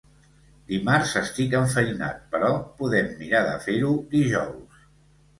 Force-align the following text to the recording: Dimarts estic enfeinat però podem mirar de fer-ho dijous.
Dimarts 0.69 1.11
estic 1.19 1.51
enfeinat 1.59 2.23
però 2.35 2.49
podem 2.79 3.11
mirar 3.19 3.43
de 3.49 3.53
fer-ho 3.67 3.91
dijous. 4.15 4.81